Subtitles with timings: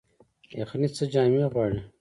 [0.59, 1.79] یخني څه جامې غواړي؟